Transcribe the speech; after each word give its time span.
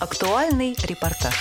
Актуальный 0.00 0.74
репортаж. 0.82 1.34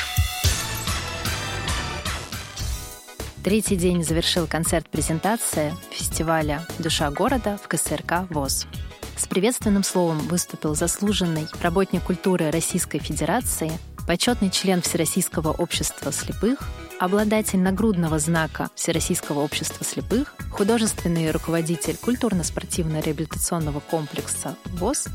Третий 3.42 3.78
день 3.78 4.04
завершил 4.04 4.48
концерт-презентация 4.48 5.74
фестиваля 5.92 6.68
«Душа 6.78 7.10
города» 7.10 7.58
в 7.64 7.70
КСРК 7.70 8.30
ВОЗ. 8.30 8.68
С 9.16 9.28
приветственным 9.28 9.84
словом 9.84 10.18
выступил 10.28 10.76
заслуженный 10.76 11.48
работник 11.62 12.04
культуры 12.04 12.52
Российской 12.52 13.00
Федерации, 13.00 13.72
почетный 14.06 14.50
член 14.50 14.82
Всероссийского 14.82 15.54
общества 15.54 16.12
слепых, 16.12 16.60
обладатель 17.00 17.60
нагрудного 17.60 18.20
знака 18.20 18.70
Всероссийского 18.76 19.40
общества 19.40 19.86
слепых, 19.86 20.36
художественный 20.52 21.32
руководитель 21.32 21.96
культурно-спортивно-реабилитационного 21.96 23.80
комплекса 23.80 24.58
ВОЗ 24.66 25.08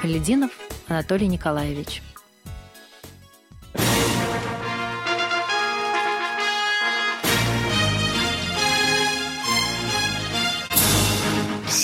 Халидинов 0.00 0.52
Анатолий 0.86 1.26
Николаевич. 1.26 2.04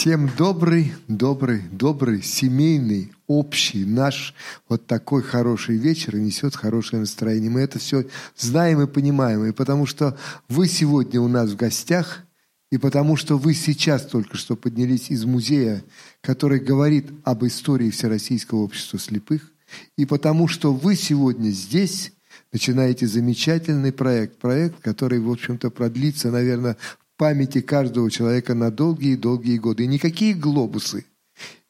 Всем 0.04 0.30
добрый, 0.36 0.92
добрый, 1.08 1.62
добрый, 1.72 2.22
семейный, 2.22 3.10
общий 3.26 3.86
наш 3.86 4.34
вот 4.68 4.86
такой 4.86 5.22
хороший 5.22 5.78
вечер 5.78 6.16
и 6.16 6.20
несет 6.20 6.54
хорошее 6.54 7.00
настроение. 7.00 7.48
Мы 7.48 7.62
это 7.62 7.78
все 7.78 8.04
знаем 8.36 8.82
и 8.82 8.86
понимаем. 8.86 9.46
И 9.46 9.52
потому 9.52 9.86
что 9.86 10.18
вы 10.46 10.68
сегодня 10.68 11.22
у 11.22 11.28
нас 11.28 11.52
в 11.52 11.56
гостях, 11.56 12.22
и 12.70 12.76
потому 12.76 13.16
что 13.16 13.38
вы 13.38 13.54
сейчас 13.54 14.04
только 14.04 14.36
что 14.36 14.56
поднялись 14.56 15.10
из 15.10 15.24
музея, 15.24 15.82
который 16.20 16.60
говорит 16.60 17.10
об 17.24 17.46
истории 17.46 17.88
Всероссийского 17.88 18.58
общества 18.58 18.98
слепых, 18.98 19.52
и 19.96 20.04
потому 20.04 20.48
что 20.48 20.74
вы 20.74 20.96
сегодня 20.96 21.48
здесь 21.48 22.12
начинаете 22.52 23.06
замечательный 23.06 23.90
проект, 23.90 24.36
проект, 24.36 24.82
который, 24.82 25.18
в 25.18 25.30
общем-то, 25.30 25.70
продлится, 25.70 26.30
наверное, 26.30 26.76
памяти 27.16 27.60
каждого 27.60 28.10
человека 28.10 28.54
на 28.54 28.70
долгие-долгие 28.70 29.58
годы. 29.58 29.84
И 29.84 29.88
никакие 29.88 30.34
глобусы, 30.34 31.04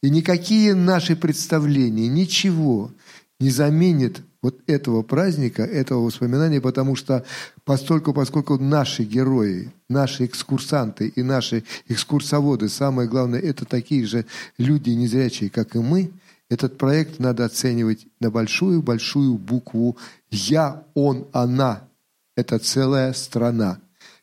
и 0.02 0.10
никакие 0.10 0.74
наши 0.74 1.16
представления, 1.16 2.08
ничего 2.08 2.90
не 3.40 3.50
заменит 3.50 4.22
вот 4.42 4.60
этого 4.66 5.02
праздника, 5.02 5.62
этого 5.62 6.04
воспоминания, 6.04 6.60
потому 6.60 6.96
что 6.96 7.24
постольку, 7.64 8.12
поскольку 8.12 8.58
наши 8.58 9.02
герои, 9.02 9.72
наши 9.88 10.26
экскурсанты 10.26 11.08
и 11.08 11.22
наши 11.22 11.64
экскурсоводы, 11.88 12.68
самое 12.68 13.08
главное, 13.08 13.40
это 13.40 13.64
такие 13.64 14.04
же 14.04 14.26
люди 14.58 14.90
незрячие, 14.90 15.48
как 15.48 15.74
и 15.74 15.78
мы, 15.78 16.10
этот 16.50 16.76
проект 16.76 17.18
надо 17.18 17.46
оценивать 17.46 18.06
на 18.20 18.30
большую-большую 18.30 19.38
букву 19.38 19.96
«Я», 20.30 20.84
«Он», 20.92 21.26
«Она». 21.32 21.88
Это 22.36 22.58
целая 22.58 23.14
страна. 23.14 23.78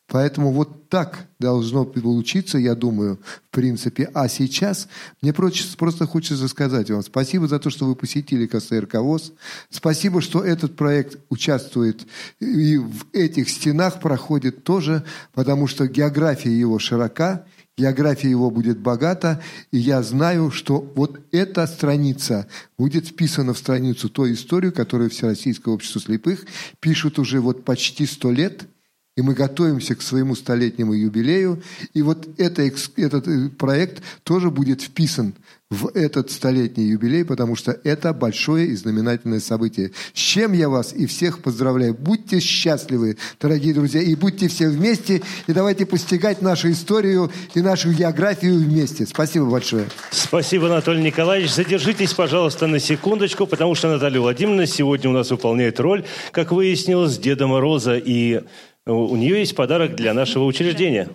Поэтому 0.07 0.51
вот 0.51 0.80
так 0.91 1.25
должно 1.39 1.85
получиться, 1.85 2.57
я 2.57 2.75
думаю, 2.75 3.17
в 3.47 3.55
принципе. 3.55 4.09
А 4.13 4.27
сейчас 4.27 4.89
мне 5.21 5.31
просто 5.31 6.05
хочется 6.05 6.49
сказать 6.49 6.91
вам 6.91 7.01
спасибо 7.01 7.47
за 7.47 7.59
то, 7.59 7.69
что 7.69 7.85
вы 7.85 7.95
посетили 7.95 8.45
КСРК 8.45 8.95
ВОЗ. 8.95 9.31
Спасибо, 9.69 10.21
что 10.21 10.43
этот 10.43 10.75
проект 10.75 11.17
участвует 11.29 12.05
и 12.41 12.77
в 12.77 13.05
этих 13.13 13.49
стенах 13.49 14.01
проходит 14.01 14.65
тоже, 14.65 15.05
потому 15.33 15.65
что 15.65 15.87
география 15.87 16.51
его 16.51 16.77
широка, 16.77 17.45
география 17.77 18.29
его 18.29 18.51
будет 18.51 18.77
богата, 18.77 19.41
и 19.71 19.77
я 19.77 20.03
знаю, 20.03 20.51
что 20.51 20.91
вот 20.95 21.21
эта 21.31 21.67
страница 21.67 22.47
будет 22.77 23.07
вписана 23.07 23.53
в 23.53 23.57
страницу 23.57 24.09
той 24.09 24.33
историю, 24.33 24.73
которую 24.73 25.09
Всероссийское 25.09 25.73
общество 25.73 26.01
слепых 26.01 26.45
пишут 26.81 27.17
уже 27.17 27.39
вот 27.39 27.63
почти 27.63 28.05
сто 28.05 28.29
лет– 28.29 28.67
и 29.21 29.23
мы 29.23 29.35
готовимся 29.35 29.95
к 29.95 30.01
своему 30.01 30.35
столетнему 30.35 30.93
юбилею. 30.93 31.61
И 31.93 32.01
вот 32.01 32.27
это, 32.39 32.63
этот 32.63 33.27
э, 33.27 33.49
проект 33.49 34.01
тоже 34.23 34.49
будет 34.49 34.81
вписан 34.81 35.35
в 35.69 35.89
этот 35.95 36.31
столетний 36.31 36.87
юбилей, 36.87 37.23
потому 37.23 37.55
что 37.55 37.71
это 37.83 38.13
большое 38.13 38.67
и 38.67 38.75
знаменательное 38.75 39.39
событие. 39.39 39.91
С 40.13 40.19
чем 40.19 40.51
я 40.51 40.67
вас 40.67 40.91
и 40.91 41.05
всех 41.05 41.39
поздравляю. 41.39 41.93
Будьте 41.93 42.39
счастливы, 42.41 43.17
дорогие 43.39 43.73
друзья, 43.73 44.01
и 44.01 44.15
будьте 44.15 44.49
все 44.49 44.67
вместе, 44.67 45.21
и 45.47 45.53
давайте 45.53 45.85
постигать 45.85 46.41
нашу 46.41 46.71
историю 46.71 47.31
и 47.53 47.61
нашу 47.61 47.93
географию 47.93 48.57
вместе. 48.57 49.05
Спасибо 49.05 49.45
большое. 49.45 49.85
Спасибо, 50.09 50.65
Анатолий 50.65 51.03
Николаевич. 51.03 51.53
Задержитесь, 51.53 52.13
пожалуйста, 52.13 52.67
на 52.67 52.79
секундочку, 52.79 53.47
потому 53.47 53.73
что 53.73 53.87
Наталья 53.87 54.19
Владимировна 54.19 54.65
сегодня 54.65 55.09
у 55.09 55.13
нас 55.13 55.31
выполняет 55.31 55.79
роль, 55.79 56.03
как 56.31 56.51
выяснилось, 56.51 57.17
Деда 57.17 57.47
Мороза 57.47 57.95
и 57.97 58.41
у 58.85 59.15
нее 59.15 59.39
есть 59.39 59.55
подарок 59.55 59.95
для 59.95 60.13
нашего 60.13 60.45
учреждения. 60.45 61.09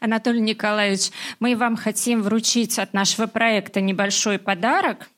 Анатолий 0.00 0.40
Николаевич, 0.40 1.10
мы 1.40 1.56
вам 1.56 1.76
хотим 1.76 2.22
вручить 2.22 2.78
от 2.78 2.92
нашего 2.92 3.26
проекта 3.26 3.80
небольшой 3.80 4.38
подарок. 4.38 5.08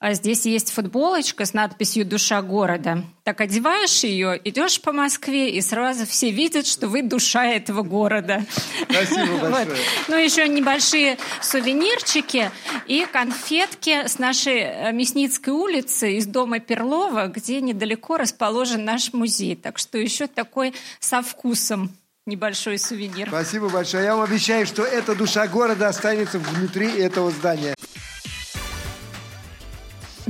А 0.00 0.14
здесь 0.14 0.46
есть 0.46 0.72
футболочка 0.72 1.44
с 1.44 1.52
надписью 1.52 2.06
«Душа 2.06 2.40
города». 2.40 3.04
Так 3.22 3.42
одеваешь 3.42 4.02
ее, 4.02 4.40
идешь 4.44 4.80
по 4.80 4.92
Москве, 4.92 5.50
и 5.50 5.60
сразу 5.60 6.06
все 6.06 6.30
видят, 6.30 6.66
что 6.66 6.88
вы 6.88 7.02
душа 7.02 7.44
этого 7.44 7.82
города. 7.82 8.46
Спасибо 8.88 9.36
большое. 9.42 9.66
Вот. 9.66 9.78
Ну, 10.08 10.16
еще 10.16 10.48
небольшие 10.48 11.18
сувенирчики 11.42 12.50
и 12.86 13.06
конфетки 13.12 14.08
с 14.08 14.18
нашей 14.18 14.60
э, 14.60 14.92
Мясницкой 14.92 15.52
улицы 15.52 16.16
из 16.16 16.26
дома 16.26 16.60
Перлова, 16.60 17.26
где 17.26 17.60
недалеко 17.60 18.16
расположен 18.16 18.82
наш 18.86 19.12
музей. 19.12 19.54
Так 19.54 19.76
что 19.76 19.98
еще 19.98 20.28
такой 20.28 20.72
со 20.98 21.20
вкусом 21.20 21.90
небольшой 22.24 22.78
сувенир. 22.78 23.28
Спасибо 23.28 23.68
большое. 23.68 24.04
Я 24.04 24.16
вам 24.16 24.24
обещаю, 24.24 24.64
что 24.64 24.82
эта 24.82 25.14
душа 25.14 25.46
города 25.46 25.88
останется 25.88 26.38
внутри 26.38 26.88
этого 26.88 27.30
здания. 27.30 27.74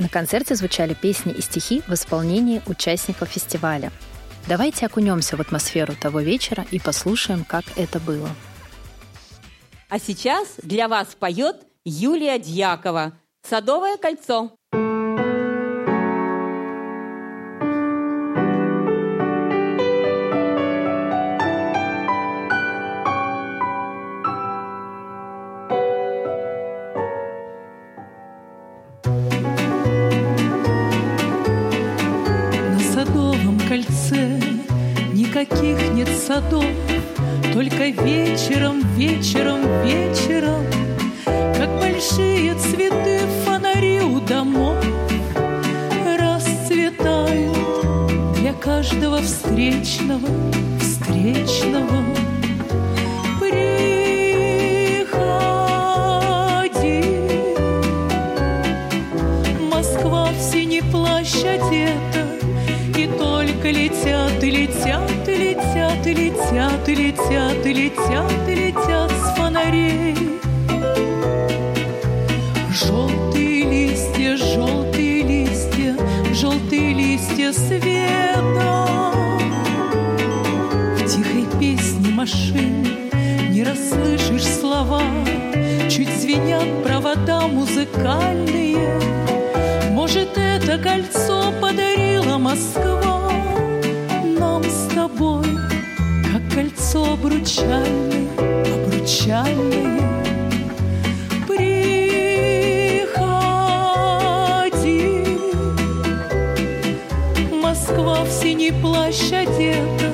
На 0.00 0.09
концерте 0.09 0.55
звучали 0.55 0.94
песни 0.94 1.31
и 1.31 1.43
стихи 1.43 1.83
в 1.87 1.93
исполнении 1.93 2.62
участников 2.66 3.28
фестиваля. 3.28 3.93
Давайте 4.49 4.87
окунемся 4.87 5.37
в 5.37 5.41
атмосферу 5.41 5.94
того 5.94 6.21
вечера 6.21 6.65
и 6.71 6.81
послушаем, 6.81 7.44
как 7.44 7.65
это 7.77 8.00
было. 8.00 8.31
А 9.91 9.99
сейчас 9.99 10.55
для 10.62 10.88
вас 10.88 11.09
поет 11.15 11.66
Юлия 11.84 12.38
Дьякова 12.38 13.12
«Садовое 13.47 13.99
кольцо». 13.99 14.56
Садов, 36.40 36.64
Только 37.52 37.88
вечером, 38.02 38.82
вечером, 38.96 39.60
вечером, 39.84 40.64
Как 41.24 41.68
большие 41.80 42.54
цветы 42.54 43.20
фонари 43.44 44.00
у 44.00 44.20
домов 44.20 44.76
Расцветают 46.18 47.56
для 48.40 48.52
каждого 48.52 49.20
встречного, 49.22 50.28
встречного. 50.80 52.19
Только 63.60 63.78
летят 63.78 64.42
и 64.42 64.50
летят 64.50 65.28
и 65.28 65.34
летят, 65.34 66.06
и 66.06 66.14
летят, 66.14 66.88
и 67.66 67.72
летят, 67.74 68.48
и 68.48 68.54
летят 68.54 69.10
с 69.10 69.36
фонарей. 69.36 70.16
Желтые 72.72 73.64
листья, 73.64 74.36
желтые 74.36 75.22
листья, 75.22 75.94
желтые 76.32 76.94
листья 76.94 77.52
света. 77.52 78.86
В 80.96 81.06
тихой 81.06 81.44
песне 81.60 82.10
машин 82.14 82.86
не 83.50 83.62
расслышишь 83.62 84.44
слова, 84.44 85.02
Чуть 85.90 86.16
звенят 86.16 86.82
провода 86.82 87.46
музыкальные. 87.46 89.00
Может, 89.90 90.30
это 90.38 90.78
кольцо 90.78 91.52
подарила 91.60 92.38
Москва 92.38 93.09
кольцо 97.00 97.12
обручальное, 97.12 98.29
обручальное. 98.87 100.00
Приходи, 101.47 101.87
Москва 107.62 108.25
в 108.25 108.31
синий 108.31 108.73
плащ 108.73 109.32
одета, 109.32 110.12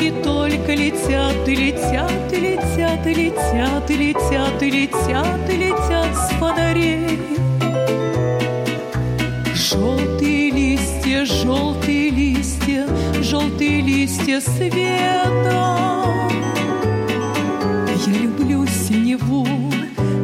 И 0.00 0.10
только 0.22 0.74
летят 0.74 1.48
и 1.48 1.54
летят, 1.54 2.32
и 2.32 2.36
летят, 2.36 3.06
и 3.06 3.14
летят, 3.14 3.90
и 3.90 3.94
летят, 3.94 4.62
и 4.62 4.70
летят, 4.70 5.50
и 5.50 5.56
летят 5.56 6.16
с 6.16 6.30
фонарей. 6.38 7.18
Желтые 9.54 10.50
листья, 10.50 11.24
желтые 11.24 11.99
листья, 12.70 12.86
желтые 13.22 13.80
листья 13.80 14.40
света. 14.40 16.04
Я 18.06 18.12
люблю 18.22 18.66
синеву 18.66 19.46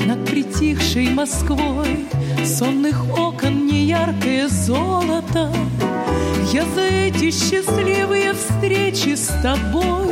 над 0.06 0.24
притихшей 0.24 1.10
Москвой, 1.10 2.06
Сонных 2.44 3.02
окон 3.18 3.66
неяркое 3.66 4.48
золото. 4.48 5.50
Я 6.52 6.64
за 6.74 6.82
эти 6.82 7.30
счастливые 7.30 8.32
встречи 8.34 9.14
с 9.16 9.26
тобой 9.42 10.06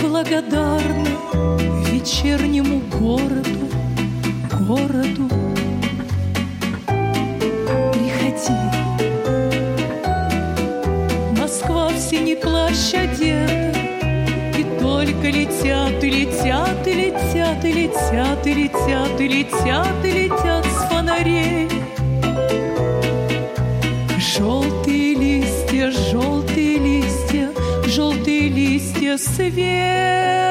Благодарна 0.00 1.06
вечернему 1.92 2.80
городу, 2.90 3.68
городу. 4.66 5.28
Приходи, 7.92 8.89
одета, 12.94 13.72
И 14.58 14.64
только 14.80 15.28
летят, 15.28 16.02
и 16.02 16.10
летят, 16.10 16.86
и 16.86 16.92
летят, 16.92 17.64
и 17.64 17.72
летят, 17.72 18.46
и 18.46 18.54
летят, 18.54 19.20
и 19.20 19.28
летят, 19.28 20.04
и 20.04 20.10
летят 20.10 20.64
с 20.66 20.88
фонарей. 20.88 21.68
Желтые 24.18 25.14
листья, 25.14 25.90
желтые 25.90 26.78
листья, 26.78 27.50
желтые 27.86 28.48
листья 28.48 29.16
света. 29.18 30.49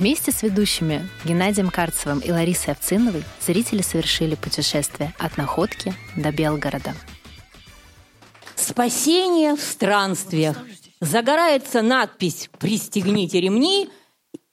Вместе 0.00 0.32
с 0.32 0.42
ведущими 0.42 1.06
Геннадием 1.26 1.68
Карцевым 1.68 2.20
и 2.20 2.32
Ларисой 2.32 2.72
Овциновой 2.72 3.22
зрители 3.38 3.82
совершили 3.82 4.34
путешествие 4.34 5.12
от 5.18 5.36
Находки 5.36 5.92
до 6.16 6.32
Белгорода. 6.32 6.94
Спасение 8.56 9.56
в 9.56 9.60
странствиях. 9.60 10.56
Загорается 11.02 11.82
надпись 11.82 12.48
«Пристегните 12.58 13.42
ремни», 13.42 13.90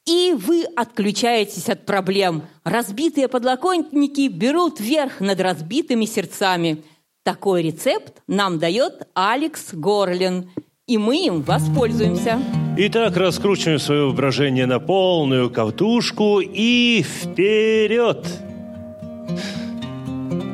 и 0.06 0.36
вы 0.38 0.66
отключаетесь 0.76 1.70
от 1.70 1.86
проблем. 1.86 2.44
Разбитые 2.66 3.30
подлокотники 3.30 4.28
берут 4.28 4.82
верх 4.82 5.22
над 5.22 5.40
разбитыми 5.40 6.04
сердцами. 6.04 6.84
Такой 7.24 7.62
рецепт 7.62 8.22
нам 8.28 8.60
дает 8.60 9.08
Алекс 9.14 9.74
Горлин, 9.74 10.52
и 10.88 10.98
мы 10.98 11.26
им 11.26 11.42
воспользуемся. 11.42 12.38
Итак, 12.80 13.18
раскручиваем 13.18 13.80
свое 13.80 14.06
воображение 14.06 14.68
на 14.68 14.80
полную 14.80 15.50
кавтушку 15.50 16.42
и 16.42 17.04
вперед! 17.04 18.28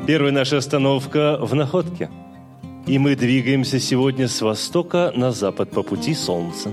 Первая 0.06 0.32
наша 0.32 0.56
остановка 0.56 1.36
в 1.38 1.54
Находке. 1.54 2.08
И 2.86 2.98
мы 2.98 3.14
двигаемся 3.14 3.78
сегодня 3.78 4.26
с 4.26 4.40
востока 4.40 5.12
на 5.14 5.32
запад 5.32 5.70
по 5.70 5.82
пути 5.82 6.14
солнца. 6.14 6.72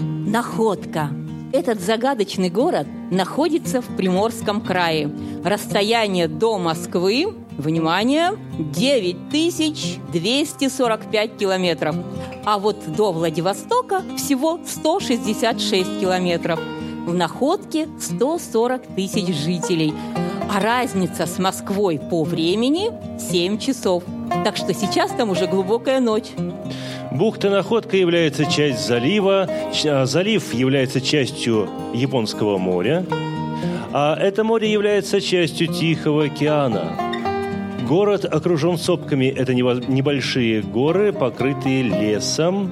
Находка. 0.00 1.10
Этот 1.52 1.80
загадочный 1.80 2.48
город 2.48 2.86
находится 3.10 3.82
в 3.82 3.96
Приморском 3.96 4.60
крае. 4.60 5.10
Расстояние 5.44 6.28
до 6.28 6.58
Москвы, 6.58 7.34
внимание, 7.58 8.38
9245 8.56 11.36
километров. 11.36 11.96
А 12.44 12.60
вот 12.60 12.76
до 12.94 13.10
Владивостока 13.10 14.04
всего 14.16 14.60
166 14.64 15.98
километров. 15.98 16.60
В 17.06 17.14
Находке 17.14 17.88
140 17.98 18.94
тысяч 18.94 19.34
жителей. 19.34 19.92
А 20.48 20.60
разница 20.60 21.26
с 21.26 21.40
Москвой 21.40 21.98
по 21.98 22.22
времени 22.22 22.92
7 23.18 23.58
часов. 23.58 24.04
Так 24.44 24.56
что 24.56 24.72
сейчас 24.72 25.10
там 25.10 25.30
уже 25.30 25.48
глубокая 25.48 25.98
ночь. 25.98 26.28
Бухта 27.12 27.50
Находка 27.50 27.96
является 27.96 28.46
часть 28.46 28.86
залива. 28.86 29.48
А, 29.86 30.06
Залив 30.06 30.54
является 30.54 31.00
частью 31.00 31.68
Японского 31.92 32.56
моря. 32.56 33.04
А 33.92 34.16
это 34.16 34.44
море 34.44 34.70
является 34.70 35.20
частью 35.20 35.66
Тихого 35.66 36.24
океана. 36.24 36.92
Город 37.88 38.24
окружен 38.24 38.78
сопками. 38.78 39.26
Это 39.26 39.54
небольшие 39.54 40.62
горы, 40.62 41.12
покрытые 41.12 41.82
лесом. 41.82 42.70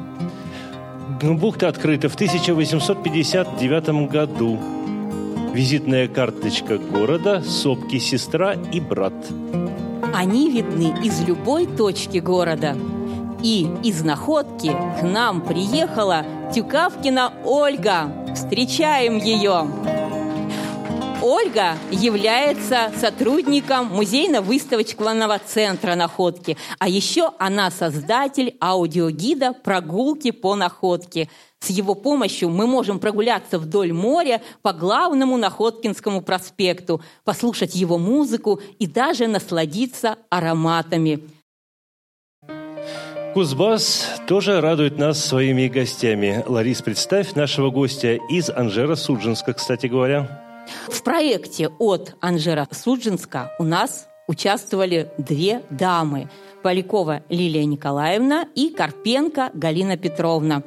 Бухта 1.20 1.66
открыта 1.66 2.08
в 2.08 2.14
1859 2.14 4.08
году. 4.08 4.58
Визитная 5.52 6.06
карточка 6.06 6.78
города, 6.78 7.42
сопки 7.42 7.98
сестра 7.98 8.52
и 8.52 8.78
брат. 8.78 9.14
Они 10.14 10.48
видны 10.48 10.94
из 11.04 11.26
любой 11.26 11.66
точки 11.66 12.18
города. 12.18 12.76
И 13.42 13.68
из 13.84 14.02
находки 14.02 14.68
к 15.00 15.02
нам 15.02 15.42
приехала 15.42 16.24
Тюкавкина 16.52 17.32
Ольга. 17.44 18.12
Встречаем 18.34 19.18
ее. 19.18 19.68
Ольга 21.22 21.76
является 21.90 22.92
сотрудником 23.00 23.86
музейно-выставочного 23.86 25.40
центра 25.44 25.94
«Находки». 25.94 26.56
А 26.78 26.88
еще 26.88 27.32
она 27.38 27.70
создатель 27.70 28.56
аудиогида 28.60 29.52
«Прогулки 29.52 30.30
по 30.30 30.54
находке». 30.54 31.28
С 31.60 31.70
его 31.70 31.94
помощью 31.94 32.50
мы 32.50 32.66
можем 32.66 33.00
прогуляться 33.00 33.58
вдоль 33.58 33.92
моря 33.92 34.40
по 34.62 34.72
главному 34.72 35.36
Находкинскому 35.36 36.22
проспекту, 36.22 37.00
послушать 37.24 37.74
его 37.74 37.98
музыку 37.98 38.60
и 38.78 38.86
даже 38.86 39.26
насладиться 39.26 40.18
ароматами. 40.30 41.20
Кузбасс 43.34 44.06
тоже 44.26 44.60
радует 44.60 44.98
нас 44.98 45.24
своими 45.24 45.68
гостями. 45.68 46.42
Ларис, 46.46 46.82
представь 46.82 47.34
нашего 47.34 47.70
гостя 47.70 48.18
из 48.30 48.50
Анжера 48.50 48.94
Суджинска, 48.94 49.52
кстати 49.52 49.86
говоря. 49.86 50.66
В 50.88 51.02
проекте 51.02 51.68
от 51.78 52.16
Анжера 52.20 52.66
Суджинска 52.70 53.52
у 53.58 53.64
нас 53.64 54.08
участвовали 54.26 55.10
две 55.18 55.62
дамы. 55.70 56.28
Полякова 56.62 57.22
Лилия 57.28 57.64
Николаевна 57.64 58.46
и 58.54 58.70
Карпенко 58.70 59.50
Галина 59.54 59.96
Петровна. 59.96 60.62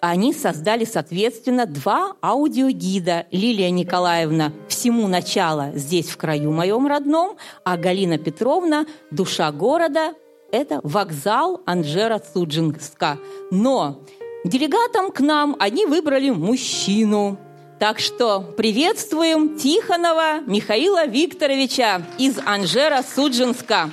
Они 0.00 0.34
создали, 0.34 0.84
соответственно, 0.84 1.66
два 1.66 2.14
аудиогида. 2.20 3.26
Лилия 3.30 3.70
Николаевна 3.70 4.52
«Всему 4.68 5.08
начало 5.08 5.72
здесь, 5.74 6.10
в 6.10 6.16
краю 6.16 6.52
моем 6.52 6.86
родном», 6.86 7.36
а 7.64 7.76
Галина 7.76 8.18
Петровна 8.18 8.86
«Душа 9.10 9.50
города»– 9.52 10.12
это 10.52 10.80
вокзал 10.84 11.62
Анжера 11.66 12.22
Суджинска. 12.32 13.18
Но 13.50 14.04
делегатом 14.44 15.10
к 15.10 15.18
нам 15.20 15.56
они 15.58 15.86
выбрали 15.86 16.30
мужчину. 16.30 17.38
Так 17.80 17.98
что 17.98 18.40
приветствуем 18.40 19.58
Тихонова 19.58 20.40
Михаила 20.46 21.06
Викторовича 21.06 22.02
из 22.18 22.38
Анжера 22.38 23.02
Суджинска, 23.02 23.90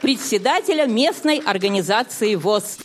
председателя 0.00 0.86
местной 0.86 1.38
организации 1.38 2.34
ВОЗ. 2.34 2.78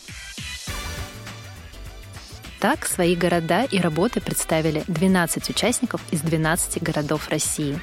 Так 2.60 2.86
свои 2.86 3.16
города 3.16 3.64
и 3.64 3.80
работы 3.80 4.20
представили 4.20 4.84
12 4.86 5.48
участников 5.48 6.02
из 6.10 6.20
12 6.20 6.82
городов 6.82 7.28
России. 7.30 7.78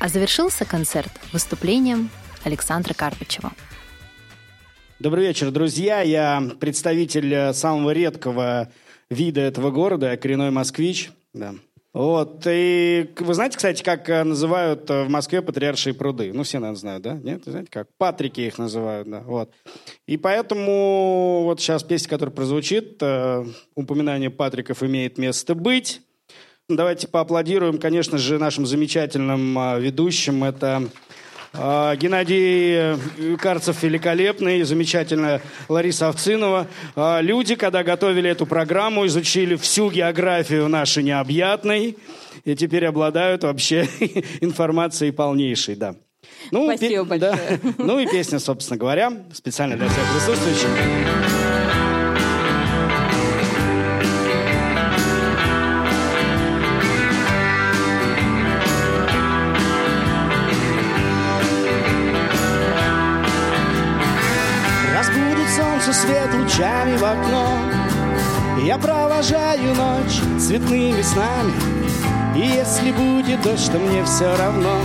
А 0.00 0.08
завершился 0.08 0.64
концерт 0.64 1.12
выступлением 1.32 2.10
Александра 2.44 2.94
Карпычева. 2.94 3.52
Добрый 5.04 5.26
вечер, 5.26 5.50
друзья. 5.50 6.00
Я 6.00 6.42
представитель 6.60 7.30
э, 7.34 7.52
самого 7.52 7.90
редкого 7.90 8.72
вида 9.10 9.42
этого 9.42 9.70
города, 9.70 10.16
коренной 10.16 10.50
москвич. 10.50 11.10
Да. 11.34 11.56
Вот, 11.92 12.44
и 12.46 13.10
вы 13.18 13.34
знаете, 13.34 13.58
кстати, 13.58 13.82
как 13.82 14.08
э, 14.08 14.24
называют 14.24 14.88
э, 14.88 15.04
в 15.04 15.10
Москве 15.10 15.42
патриаршие 15.42 15.92
пруды? 15.92 16.32
Ну, 16.32 16.42
все, 16.42 16.58
наверное, 16.58 16.80
знают, 16.80 17.02
да? 17.02 17.12
Нет? 17.22 17.42
Знаете 17.44 17.68
как? 17.70 17.88
Патрики 17.98 18.40
их 18.40 18.56
называют, 18.56 19.06
да. 19.10 19.20
Вот. 19.20 19.52
И 20.06 20.16
поэтому 20.16 21.42
вот 21.44 21.60
сейчас 21.60 21.82
песня, 21.82 22.08
которая 22.08 22.34
прозвучит, 22.34 23.02
упоминание 23.74 24.30
Патриков 24.30 24.82
имеет 24.82 25.18
место 25.18 25.54
быть. 25.54 26.00
Давайте 26.70 27.08
поаплодируем, 27.08 27.76
конечно 27.76 28.16
же, 28.16 28.38
нашим 28.38 28.64
замечательным 28.64 29.82
ведущим. 29.82 30.44
Это 30.44 30.88
Геннадий 31.54 32.74
э, 32.76 33.36
Карцев 33.40 33.82
великолепный, 33.82 34.62
замечательная 34.64 35.40
Лариса 35.68 36.08
Овцинова. 36.08 36.66
А, 36.96 37.20
Люди, 37.20 37.54
когда 37.54 37.84
готовили 37.84 38.28
эту 38.28 38.44
программу, 38.44 39.06
изучили 39.06 39.54
всю 39.54 39.90
географию 39.90 40.68
нашей 40.68 41.04
необъятной 41.04 41.96
и 42.44 42.56
теперь 42.56 42.86
обладают 42.86 43.44
вообще 43.44 43.88
информацией 44.40 45.12
полнейшей, 45.12 45.76
да. 45.76 45.94
Ну, 46.50 46.66
Спасибо 46.76 47.04
пе- 47.06 47.18
да. 47.18 47.30
большое. 47.30 47.60
Ну 47.78 47.98
и 48.00 48.06
песня, 48.06 48.38
собственно 48.40 48.76
говоря, 48.78 49.12
специально 49.32 49.76
для 49.76 49.88
всех 49.88 50.04
присутствующих. 50.12 51.43
Лучами 66.54 66.96
в 66.96 67.04
окно. 67.04 67.46
Я 68.62 68.78
провожаю 68.78 69.74
ночь 69.74 70.20
цветными 70.38 71.02
снами 71.02 71.52
И 72.36 72.40
если 72.40 72.92
будет 72.92 73.42
дождь, 73.42 73.70
то 73.70 73.78
мне 73.78 74.04
все 74.04 74.36
равно. 74.36 74.76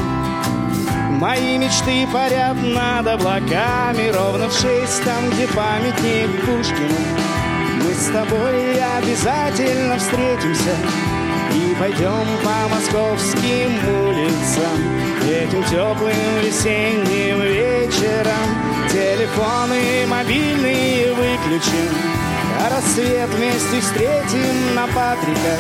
Мои 1.12 1.58
мечты 1.58 2.08
парят 2.12 2.56
над 2.64 3.08
облаками 3.08 4.10
Ровно 4.10 4.50
в 4.50 4.54
шесть, 4.54 5.04
там, 5.04 5.30
где 5.32 5.48
памятник 5.48 6.30
Пушкину. 6.46 6.96
Мы 7.84 7.94
с 7.94 8.08
тобой 8.08 8.82
обязательно 8.98 9.98
встретимся 9.98 10.76
И 11.54 11.76
пойдем 11.80 12.26
по 12.44 12.74
московским 12.74 13.72
улицам. 14.06 15.00
Этим 15.30 15.64
теплым 15.66 16.42
весенним 16.44 17.42
вечером 17.42 18.79
Телефоны 18.92 20.08
мобильные 20.08 21.14
выключим. 21.14 21.94
А 22.60 22.70
рассвет 22.70 23.30
вместе 23.30 23.82
встретим 23.82 24.74
на 24.74 24.88
Патрика. 24.88 25.58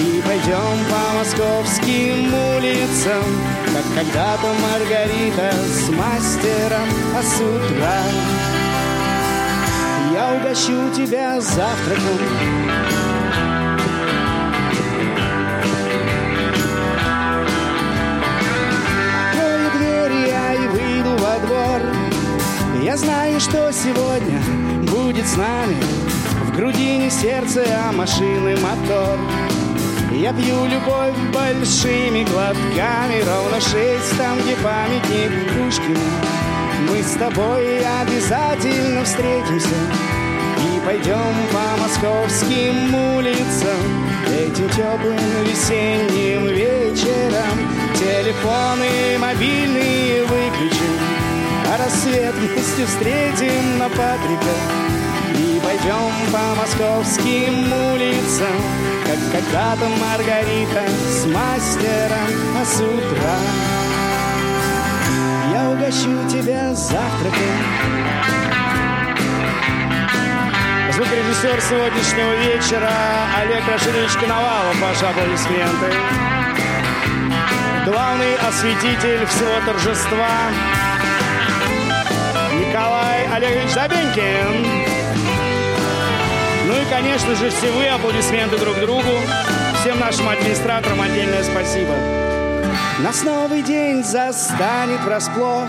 И 0.00 0.20
пойдем 0.26 0.84
по 0.90 1.18
московским 1.18 2.34
улицам 2.34 3.24
Как 3.66 3.84
когда-то 3.94 4.54
Маргарита 4.62 5.52
с 5.52 5.88
мастером 5.90 6.88
А 7.16 7.22
с 7.22 7.40
утра. 7.40 8.02
Я 10.12 10.34
угощу 10.34 10.90
тебя 10.94 11.40
завтраком 11.40 13.17
Я 22.82 22.96
знаю, 22.96 23.40
что 23.40 23.72
сегодня 23.72 24.40
будет 24.90 25.26
с 25.26 25.36
нами. 25.36 25.76
В 26.44 26.56
груди 26.56 26.96
не 26.96 27.10
сердце, 27.10 27.64
а 27.84 27.92
машины 27.92 28.56
мотор. 28.56 29.18
Я 30.12 30.32
пью 30.32 30.64
любовь 30.64 31.14
большими 31.32 32.24
глотками 32.24 33.22
Ровно 33.26 33.60
шесть, 33.60 34.16
там, 34.16 34.38
где 34.40 34.56
памятник 34.56 35.30
Пушкину. 35.52 36.00
Мы 36.88 37.02
с 37.02 37.12
тобой 37.14 37.80
обязательно 38.00 39.04
встретимся 39.04 39.76
И 40.56 40.80
пойдем 40.86 41.34
по 41.52 41.82
московским 41.82 42.94
улицам. 43.16 44.08
Этим 44.28 44.68
теплым 44.70 45.18
весенним 45.44 46.46
вечером 46.46 47.58
Телефоны 47.94 49.18
мобильные 49.18 50.24
выключим 50.24 51.07
А 51.70 51.76
рассвет 51.76 52.34
вместе 52.34 52.86
встретим 52.86 53.78
на 53.78 53.88
Патрика 53.90 54.54
И 55.34 55.60
пойдем 55.62 56.10
по 56.32 56.54
московским 56.58 57.70
улицам 57.92 58.56
Как 59.04 59.18
когда-то 59.32 59.86
Маргарита 60.00 60.84
с 60.88 61.26
мастером 61.26 62.28
А 62.58 62.64
с 62.64 62.80
утра 62.80 63.38
я 65.52 65.70
угощу 65.70 66.28
тебя 66.30 66.72
завтраком 66.74 67.98
Звукорежиссер 70.92 71.60
сегодняшнего 71.60 72.34
вечера 72.46 72.90
Олег 73.40 73.62
Рашидович 73.68 74.12
Коновалов. 74.20 74.80
Ваши 74.80 75.04
аплодисменты. 75.04 75.92
Главный 77.86 78.34
осветитель 78.36 79.24
всего 79.26 79.60
торжества 79.64 80.28
Николай 82.68 83.26
Олегович 83.34 83.70
Забенькин. 83.70 84.66
Ну 86.66 86.74
и, 86.74 86.84
конечно 86.90 87.34
же, 87.34 87.48
все 87.48 87.70
вы 87.70 87.86
аплодисменты 87.86 88.58
друг 88.58 88.78
другу. 88.80 89.08
Всем 89.80 89.98
нашим 89.98 90.28
администраторам 90.28 91.00
отдельное 91.00 91.42
спасибо. 91.44 91.94
Нас 92.98 93.22
новый 93.22 93.62
день 93.62 94.04
застанет 94.04 95.00
врасплох. 95.00 95.68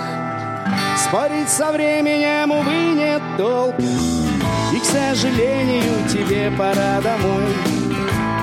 Спорить 0.98 1.48
со 1.48 1.72
временем, 1.72 2.52
увы, 2.52 2.92
нет 2.94 3.22
толку. 3.38 3.82
И, 4.74 4.80
к 4.80 4.84
сожалению, 4.84 6.06
тебе 6.10 6.52
пора 6.58 7.00
домой. 7.00 7.79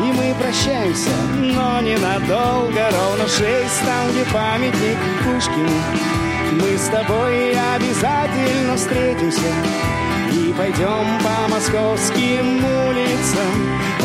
И 0.06 0.12
мы 0.12 0.34
прощаемся, 0.38 1.10
но 1.34 1.80
ненадолго 1.80 2.90
Ровно 2.92 3.26
шесть, 3.26 3.80
там, 3.84 4.10
где 4.10 4.24
памятник 4.32 4.98
Пушкину. 5.24 5.68
Мы 6.52 6.78
с 6.78 6.88
тобой 6.88 7.50
обязательно 7.74 8.76
встретимся 8.76 9.50
И 10.30 10.54
пойдем 10.56 11.06
по 11.24 11.52
московским 11.52 12.64
улицам. 12.64 13.52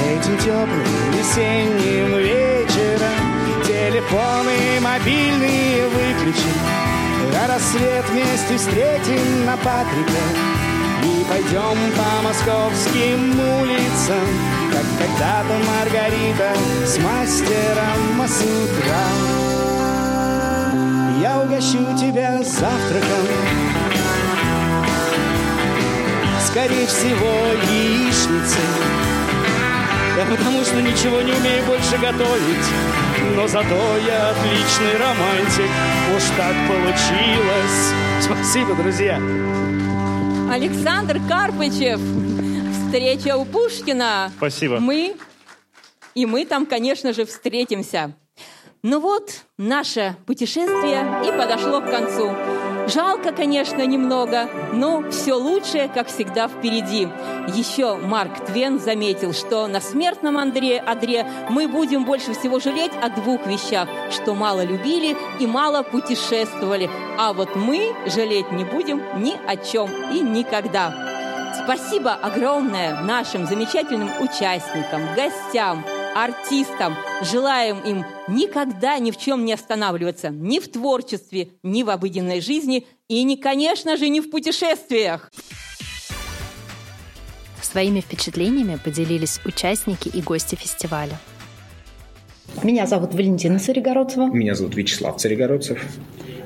Этим 0.09 0.37
теплым 0.37 0.83
весенним 1.13 2.17
вечером 2.17 3.31
Телефоны 3.65 4.79
мобильные 4.81 5.87
выключим. 5.87 6.57
А 7.43 7.47
рассвет 7.47 8.09
вместе 8.09 8.57
встретим 8.57 9.45
на 9.45 9.55
Патрика. 9.57 10.21
И 11.03 11.25
пойдем 11.29 11.77
по 11.95 12.21
московским 12.23 13.39
улицам, 13.39 14.27
Как 14.71 14.85
когда-то 14.97 15.57
Маргарита 15.67 16.53
с 16.85 16.97
мастером 16.99 18.21
а 18.21 18.27
с 18.27 18.41
утра. 18.41 19.51
Я 21.21 21.39
угощу 21.41 21.97
тебя 21.97 22.41
завтраком, 22.41 23.27
Скорее 26.39 26.87
всего, 26.87 27.53
яичницей, 27.69 28.61
Да 30.15 30.25
потому 30.35 30.63
что 30.63 30.81
ничего 30.81 31.21
не 31.21 31.33
умею 31.33 31.63
больше 31.65 31.97
готовить, 31.97 32.67
Но 33.35 33.47
зато 33.47 33.97
я 34.07 34.29
отличный 34.29 34.97
романтик, 34.97 35.71
Уж 36.15 36.23
так 36.37 36.55
получилось. 36.67 37.93
Спасибо, 38.21 38.73
друзья. 38.75 39.19
Александр 40.49 41.19
Карпычев. 41.29 41.99
Встреча 42.91 43.37
у 43.37 43.45
Пушкина. 43.45 44.33
Спасибо. 44.35 44.81
Мы 44.81 45.15
и 46.13 46.25
мы 46.25 46.43
там, 46.43 46.65
конечно 46.65 47.13
же, 47.13 47.23
встретимся. 47.23 48.11
Ну 48.83 48.99
вот, 48.99 49.31
наше 49.57 50.17
путешествие 50.25 51.07
и 51.25 51.31
подошло 51.31 51.79
к 51.79 51.89
концу. 51.89 52.35
Жалко, 52.93 53.31
конечно, 53.31 53.85
немного, 53.85 54.49
но 54.73 55.09
все 55.09 55.35
лучшее, 55.35 55.87
как 55.87 56.09
всегда, 56.09 56.49
впереди. 56.49 57.07
Еще 57.55 57.95
Марк 57.95 58.43
Твен 58.43 58.77
заметил, 58.77 59.31
что 59.31 59.67
на 59.67 59.79
смертном 59.79 60.37
Андре, 60.37 60.77
одре 60.77 61.25
мы 61.49 61.69
будем 61.69 62.03
больше 62.03 62.33
всего 62.33 62.59
жалеть 62.59 62.91
о 63.01 63.07
двух 63.07 63.47
вещах, 63.47 63.87
что 64.11 64.35
мало 64.35 64.65
любили 64.65 65.15
и 65.39 65.47
мало 65.47 65.83
путешествовали. 65.83 66.89
А 67.17 67.31
вот 67.31 67.55
мы 67.55 67.95
жалеть 68.07 68.51
не 68.51 68.65
будем 68.65 69.01
ни 69.23 69.39
о 69.47 69.55
чем 69.55 69.89
и 70.11 70.19
никогда. 70.19 71.10
Спасибо 71.53 72.13
огромное 72.13 73.01
нашим 73.01 73.45
замечательным 73.45 74.09
участникам, 74.21 75.01
гостям, 75.15 75.85
артистам. 76.15 76.95
Желаем 77.23 77.79
им 77.81 78.05
никогда 78.27 78.97
ни 78.99 79.11
в 79.11 79.17
чем 79.17 79.43
не 79.43 79.53
останавливаться. 79.53 80.29
Ни 80.29 80.59
в 80.59 80.71
творчестве, 80.71 81.49
ни 81.63 81.83
в 81.83 81.89
обыденной 81.89 82.41
жизни 82.41 82.87
и, 83.07 83.23
не, 83.23 83.37
конечно 83.37 83.97
же, 83.97 84.07
не 84.09 84.21
в 84.21 84.29
путешествиях. 84.29 85.31
Своими 87.61 88.01
впечатлениями 88.01 88.77
поделились 88.83 89.39
участники 89.45 90.09
и 90.09 90.21
гости 90.21 90.55
фестиваля. 90.55 91.17
Меня 92.63 92.85
зовут 92.85 93.13
Валентина 93.13 93.59
Царегородцева. 93.59 94.27
Меня 94.27 94.55
зовут 94.55 94.75
Вячеслав 94.75 95.17
Царегородцев. 95.17 95.81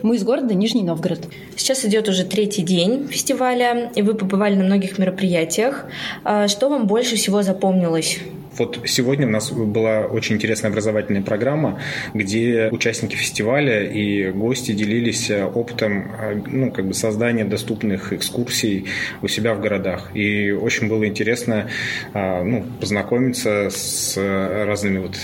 Мы 0.06 0.18
из 0.18 0.24
города 0.24 0.54
Нижний 0.54 0.84
Новгород. 0.84 1.22
Сейчас 1.56 1.84
идет 1.84 2.08
уже 2.08 2.26
третий 2.26 2.62
день 2.62 3.08
фестиваля, 3.08 3.92
и 3.96 4.04
вы 4.04 4.14
побывали 4.14 4.54
на 4.54 4.64
многих 4.64 5.00
мероприятиях. 5.00 5.86
А 6.24 6.48
Что 6.48 6.70
вам 6.70 6.86
больше 6.86 7.16
всего 7.16 7.42
запомнилось 7.42 8.20
Вот 8.58 8.80
сегодня 8.86 9.28
у 9.28 9.30
нас 9.30 9.52
была 9.52 10.02
очень 10.06 10.36
интересная 10.36 10.72
образовательная 10.72 11.22
программа, 11.22 11.80
где 12.14 12.70
участники 12.72 13.16
фестиваля 13.16 13.84
и 13.84 14.32
гости 14.32 14.72
делились 14.72 15.30
опытом 15.30 16.12
ну, 16.48 16.72
как 16.72 16.88
бы 16.88 16.94
создания 16.94 17.46
доступных 17.46 18.14
экскурсий 18.14 18.86
у 19.22 19.28
себя 19.28 19.54
в 19.54 19.62
городах. 19.62 20.12
И 20.16 20.52
очень 20.52 20.88
было 20.88 21.06
интересно 21.06 21.68
ну, 22.14 22.66
познакомиться 22.80 23.70
с 23.70 24.18
разными 24.18 25.00
вот 25.00 25.18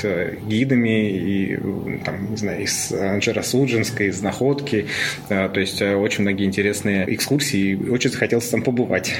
гидами 0.45 1.09
и 1.09 1.57
там, 2.03 2.31
не 2.31 2.37
знаю, 2.37 2.63
из 2.63 2.91
Анжера 2.91 3.41
Суджинска, 3.41 4.03
из 4.03 4.21
Находки. 4.21 4.87
То 5.29 5.59
есть 5.59 5.81
очень 5.81 6.23
многие 6.23 6.45
интересные 6.45 7.13
экскурсии. 7.13 7.61
И 7.61 7.89
очень 7.89 8.09
захотелось 8.09 8.49
там 8.49 8.61
побывать. 8.61 9.13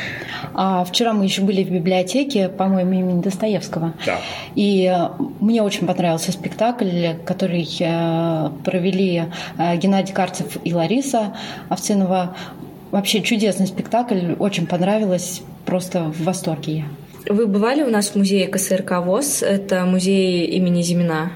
А 0.53 0.83
вчера 0.83 1.13
мы 1.13 1.25
еще 1.25 1.41
были 1.41 1.63
в 1.63 1.71
библиотеке, 1.71 2.49
по-моему, 2.49 2.93
имени 2.93 3.21
Достоевского. 3.21 3.93
Да. 4.05 4.19
И 4.55 4.85
э, 4.85 5.09
мне 5.39 5.61
очень 5.61 5.87
понравился 5.87 6.31
спектакль, 6.31 7.13
который 7.25 7.67
э, 7.79 8.49
провели 8.63 9.23
э, 9.57 9.77
Геннадий 9.77 10.13
Карцев 10.13 10.57
и 10.63 10.73
Лариса 10.73 11.35
Овцинова. 11.69 12.35
Вообще 12.91 13.21
чудесный 13.21 13.67
спектакль, 13.67 14.33
очень 14.37 14.67
понравилось, 14.67 15.41
просто 15.65 16.03
в 16.03 16.23
восторге 16.23 16.77
я. 16.77 16.85
Вы 17.33 17.47
бывали 17.47 17.83
у 17.83 17.89
нас 17.89 18.09
в 18.09 18.15
музее 18.15 18.47
КСРК 18.47 18.99
ВОЗ? 19.03 19.43
Это 19.43 19.85
музей 19.85 20.45
имени 20.47 20.81
Зимина. 20.81 21.31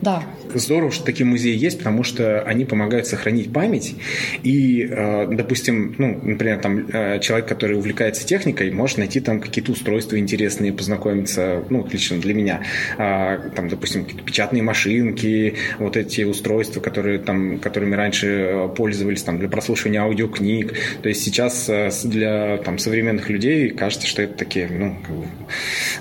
Да. 0.00 0.22
Здорово, 0.54 0.90
что 0.90 1.04
такие 1.04 1.26
музеи 1.26 1.56
есть, 1.56 1.78
потому 1.78 2.02
что 2.02 2.42
они 2.42 2.64
помогают 2.64 3.06
сохранить 3.06 3.52
память. 3.52 3.94
И, 4.42 4.86
э, 4.90 5.26
допустим, 5.30 5.94
ну, 5.98 6.20
например, 6.22 6.58
там 6.58 6.86
э, 6.92 7.20
человек, 7.20 7.48
который 7.48 7.76
увлекается 7.76 8.26
техникой, 8.26 8.70
может 8.70 8.98
найти 8.98 9.20
там 9.20 9.40
какие-то 9.40 9.72
устройства 9.72 10.18
интересные, 10.18 10.72
познакомиться, 10.72 11.64
ну, 11.70 11.86
лично 11.90 12.18
для 12.18 12.34
меня. 12.34 12.62
А, 12.98 13.38
там, 13.54 13.68
допустим, 13.68 14.04
печатные 14.04 14.62
машинки, 14.62 15.54
вот 15.78 15.96
эти 15.96 16.22
устройства, 16.22 16.80
которые, 16.80 17.18
там, 17.18 17.58
которыми 17.58 17.94
раньше 17.94 18.26
э, 18.26 18.68
пользовались 18.76 19.22
там, 19.22 19.38
для 19.38 19.48
прослушивания 19.48 20.02
аудиокниг. 20.02 20.74
То 21.02 21.08
есть 21.08 21.22
сейчас 21.22 21.70
для 22.04 22.58
там, 22.58 22.78
современных 22.78 23.30
людей 23.30 23.70
кажется, 23.70 24.06
что 24.06 24.22
это 24.22 24.34
такие 24.34 24.68
ну, 24.68 24.96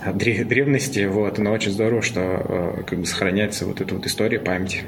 как 0.04 0.16
бы, 0.16 0.44
древности, 0.44 1.06
вот, 1.06 1.38
но 1.38 1.52
очень 1.52 1.72
здорово, 1.72 2.02
что 2.02 2.84
как 2.88 3.00
бы 3.00 3.06
сохраняется 3.06 3.66
вот 3.66 3.82
эта 3.82 3.94
вот 3.94 4.06
история 4.06 4.39
памяти. 4.40 4.84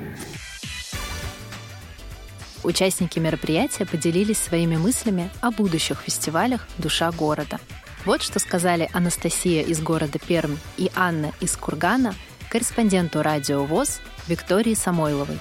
Участники 2.63 3.17
мероприятия 3.17 3.86
поделились 3.86 4.38
своими 4.38 4.77
мыслями 4.77 5.29
о 5.41 5.51
будущих 5.51 6.01
фестивалях 6.01 6.67
«Душа 6.77 7.12
города». 7.12 7.60
Вот 8.05 8.22
что 8.22 8.39
сказали 8.39 8.89
Анастасия 8.93 9.63
из 9.63 9.79
города 9.81 10.20
Пермь 10.20 10.58
и 10.77 10.91
Анна 10.96 11.31
из 11.39 11.55
Кургана 11.55 12.15
корреспонденту 12.50 13.22
радио 13.22 13.63
ВОЗ 13.63 14.00
Виктории 14.27 14.74
Самойловой. 14.74 15.39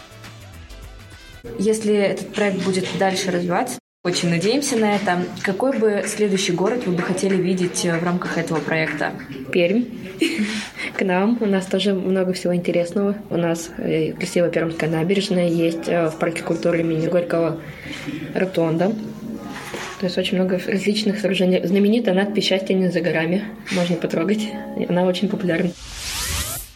Если 1.59 1.95
этот 1.95 2.33
проект 2.35 2.63
будет 2.65 2.87
дальше 2.99 3.31
развиваться, 3.31 3.79
очень 4.03 4.31
надеемся 4.31 4.77
на 4.77 4.97
это. 4.97 5.27
Какой 5.43 5.79
бы 5.79 6.05
следующий 6.07 6.53
город 6.53 6.87
вы 6.87 6.93
бы 6.93 7.03
хотели 7.03 7.37
видеть 7.37 7.85
в 7.85 8.03
рамках 8.03 8.39
этого 8.39 8.61
проекта? 8.61 9.13
Пермь. 9.53 9.85
К 11.01 11.05
нам. 11.05 11.39
У 11.41 11.47
нас 11.47 11.65
тоже 11.65 11.95
много 11.95 12.35
всего 12.35 12.55
интересного. 12.55 13.17
У 13.31 13.39
нас 13.39 13.71
э, 13.79 14.13
красивая 14.13 14.51
Пермская 14.51 14.91
набережная 14.91 15.49
есть 15.49 15.89
э, 15.89 16.11
в 16.11 16.19
парке 16.19 16.43
культуры 16.43 16.81
имени 16.81 17.07
Горького 17.07 17.59
Ротонда. 18.35 18.93
То 19.99 20.05
есть 20.05 20.19
очень 20.19 20.37
много 20.37 20.61
различных 20.67 21.19
сооружений. 21.19 21.65
Знаменитая 21.65 22.15
надпись 22.15 22.45
«Счастье 22.45 22.77
не 22.77 22.89
за 22.89 23.01
горами». 23.01 23.45
Можно 23.73 23.97
потрогать. 23.97 24.47
Она 24.91 25.05
очень 25.05 25.31
популярна. 25.31 25.71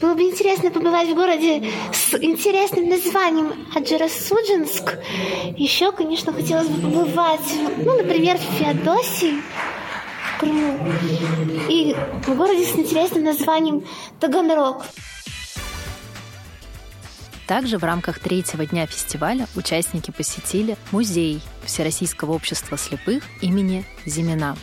Было 0.01 0.15
бы 0.15 0.23
интересно 0.23 0.71
побывать 0.71 1.11
в 1.11 1.15
городе 1.15 1.63
с 1.93 2.15
интересным 2.15 2.89
названием 2.89 3.53
Аджарасуджинск. 3.75 5.01
Еще, 5.59 5.93
конечно, 5.93 6.33
хотелось 6.33 6.69
бы 6.69 6.81
побывать, 6.81 7.55
ну, 7.77 7.99
например, 7.99 8.39
в 8.39 8.59
Феодосии, 8.59 9.35
в 10.35 10.39
Крыму. 10.39 10.79
И 11.69 11.95
в 12.27 12.37
городе 12.37 12.65
с 12.65 12.77
интересным 12.77 13.25
названием 13.25 13.85
Таганрог. 14.21 14.85
Также 17.47 17.77
в 17.77 17.85
рамках 17.85 18.21
третьего 18.21 18.65
дня 18.65 18.87
фестиваля 18.87 19.47
участники 19.55 20.11
посетили 20.11 20.77
музей 20.93 21.43
Всероссийского 21.65 22.33
общества 22.33 22.79
слепых 22.79 23.23
имени 23.43 23.85
Зимина. 24.07 24.57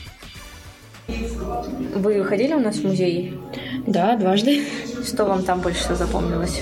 Вы 1.95 2.23
ходили 2.23 2.53
у 2.53 2.59
нас 2.59 2.77
в 2.77 2.83
музей? 2.85 3.37
Да, 3.85 4.15
дважды. 4.15 4.63
Что 5.05 5.25
вам 5.25 5.43
там 5.43 5.61
больше 5.61 5.79
всего 5.79 5.95
запомнилось? 5.95 6.61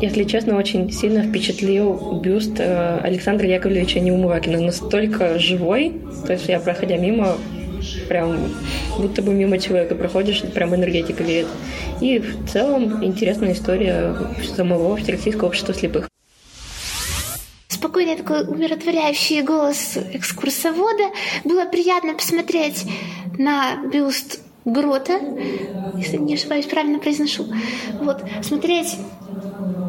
Если 0.00 0.24
честно, 0.24 0.56
очень 0.56 0.90
сильно 0.90 1.22
впечатлил 1.22 2.20
бюст 2.20 2.58
э, 2.58 2.98
Александра 3.00 3.46
Яковлевича 3.46 4.00
Неумывакина. 4.00 4.60
Настолько 4.60 5.38
живой, 5.38 6.00
то 6.26 6.32
есть 6.32 6.48
я, 6.48 6.58
проходя 6.58 6.96
мимо, 6.96 7.36
прям 8.08 8.52
будто 8.98 9.22
бы 9.22 9.32
мимо 9.32 9.58
человека 9.58 9.94
проходишь, 9.94 10.42
прям 10.54 10.74
энергетика 10.74 11.22
веет. 11.22 11.46
И 12.00 12.18
в 12.18 12.48
целом 12.50 13.04
интересная 13.04 13.52
история 13.52 14.14
самого 14.56 14.96
Всероссийского 14.96 15.48
общества 15.48 15.74
слепых 15.74 16.08
спокойный 17.82 18.16
такой 18.16 18.46
умиротворяющий 18.46 19.42
голос 19.42 19.98
экскурсовода. 20.12 21.04
Было 21.44 21.66
приятно 21.66 22.14
посмотреть 22.14 22.86
на 23.38 23.84
бюст 23.92 24.40
Грота, 24.64 25.18
если 25.96 26.16
не 26.16 26.34
ошибаюсь, 26.34 26.66
правильно 26.66 27.00
произношу. 27.00 27.46
Вот, 28.00 28.22
смотреть 28.42 28.96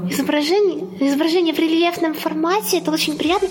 изображение, 0.10 0.88
изображение 1.00 1.54
в 1.54 1.60
рельефном 1.60 2.16
формате, 2.16 2.80
это 2.80 2.92
очень 2.92 3.18
приятно. 3.18 3.50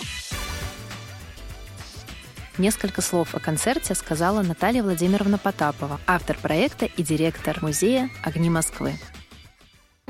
Несколько 2.62 3.02
слов 3.02 3.34
о 3.34 3.40
концерте 3.40 3.92
сказала 3.96 4.40
Наталья 4.40 4.84
Владимировна 4.84 5.36
Потапова, 5.36 5.98
автор 6.06 6.38
проекта 6.40 6.84
и 6.84 7.02
директор 7.02 7.58
музея 7.60 8.08
«Огни 8.22 8.50
Москвы». 8.50 8.92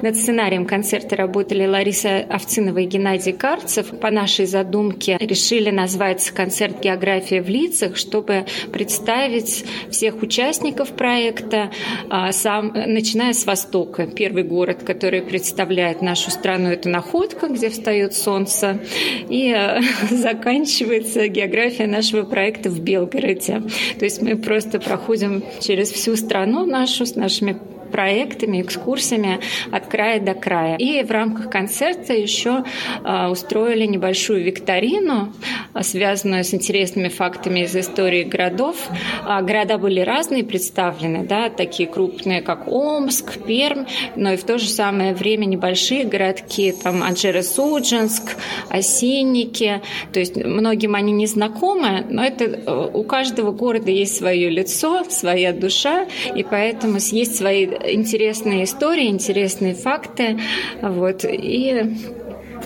Над 0.01 0.17
сценарием 0.17 0.67
концерта 0.67 1.15
работали 1.15 1.65
Лариса 1.65 2.27
Овцинова 2.29 2.79
и 2.79 2.87
Геннадий 2.87 3.33
Карцев. 3.33 3.87
По 4.01 4.11
нашей 4.11 4.47
задумке 4.47 5.17
решили 5.21 5.71
назвать 5.71 6.29
концерт 6.31 6.81
«География 6.81 7.41
в 7.41 7.49
лицах», 7.49 7.97
чтобы 7.97 8.47
представить 8.73 9.65
всех 9.91 10.21
участников 10.23 10.89
проекта, 10.93 11.71
а, 12.09 12.33
сам, 12.33 12.73
начиная 12.75 13.33
с 13.33 13.47
Востока. 13.47 14.07
Первый 14.09 14.43
город, 14.43 14.83
который 14.85 15.23
представляет 15.23 16.03
нашу 16.03 16.33
страну, 16.33 16.71
это 16.71 16.89
Находка, 16.89 17.47
где 17.47 17.69
встает 17.69 18.15
солнце, 18.15 18.81
и 19.29 19.53
а, 19.53 19.81
заканчивается 20.11 21.29
география 21.29 21.87
нашего 21.87 22.25
проекта 22.25 22.71
в 22.71 22.81
Белгороде. 22.81 23.63
То 23.99 24.05
есть 24.05 24.21
мы 24.21 24.37
просто 24.37 24.81
проходим 24.81 25.45
через 25.61 25.93
всю 25.93 26.17
страну 26.17 26.67
нашу 26.67 27.07
с 27.07 27.15
нашими 27.15 27.57
проектами, 27.93 28.63
экскурсиями 28.63 29.41
от 29.71 29.87
края 29.87 30.21
до 30.21 30.35
края. 30.35 30.77
И 30.77 31.03
в 31.05 31.11
рамках 31.11 31.51
концерта 31.51 32.15
еще 32.15 32.65
а, 33.05 33.31
устроили 33.31 33.87
небольшую 33.87 34.43
викторину, 34.43 35.33
а, 35.73 35.83
связанную 35.83 36.45
с 36.45 36.55
интересными 36.55 37.09
фактами 37.09 37.61
из 37.61 37.77
истории 37.77 38.25
городов. 38.25 38.77
А, 39.25 39.43
города 39.43 39.79
были 39.79 40.01
разные 40.01 40.45
представлены, 40.45 41.25
да, 41.25 41.51
такие 41.51 41.89
крупные, 41.89 42.43
как 42.43 42.67
Омск, 42.67 43.39
Пермь, 43.47 43.85
но 44.17 44.33
и 44.33 44.37
в 44.37 44.45
то 44.45 44.59
же 44.59 44.69
самое 44.69 45.15
время 45.15 45.45
небольшие 45.45 46.05
городки, 46.05 46.73
там 46.73 47.03
Анжеро-Судженск, 47.03 48.37
Осинники. 48.71 49.83
То 50.13 50.21
есть 50.21 50.37
многим 50.37 50.95
они 50.95 51.13
не 51.13 51.27
знакомы, 51.27 52.05
но 52.09 52.25
это 52.25 52.45
э, 52.45 52.91
у 52.93 53.05
каждого 53.05 53.53
города 53.53 53.91
есть 53.91 54.17
свое 54.17 54.49
лицо, 54.49 55.05
своя 55.09 55.53
душа, 55.53 56.07
и 56.35 56.43
поэтому 56.43 56.99
есть 56.99 57.37
свои 57.37 57.67
интересные 57.85 58.64
истории, 58.64 59.09
интересные 59.09 59.75
факты. 59.75 60.40
Вот, 60.81 61.25
и 61.25 61.97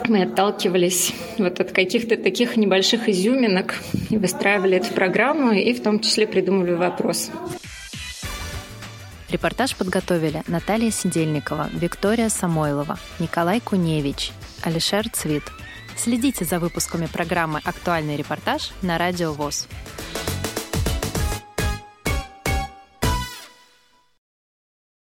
мы 0.08 0.22
отталкивались 0.22 1.12
вот 1.38 1.60
от 1.60 1.72
каких-то 1.72 2.16
таких 2.16 2.56
небольших 2.56 3.08
изюминок 3.08 3.74
и 4.10 4.16
выстраивали 4.16 4.76
эту 4.76 4.92
программу, 4.94 5.52
и 5.52 5.72
в 5.72 5.82
том 5.82 6.00
числе 6.00 6.26
придумывали 6.26 6.74
вопрос. 6.74 7.30
Репортаж 9.30 9.74
подготовили 9.74 10.42
Наталья 10.46 10.90
Сидельникова, 10.90 11.68
Виктория 11.72 12.28
Самойлова, 12.28 12.98
Николай 13.18 13.60
Куневич, 13.60 14.30
Алишер 14.62 15.08
Цвит. 15.10 15.42
Следите 15.96 16.44
за 16.44 16.60
выпусками 16.60 17.06
программы 17.06 17.60
«Актуальный 17.64 18.16
репортаж» 18.16 18.70
на 18.82 18.98
Радио 18.98 19.32
ВОЗ. 19.32 19.66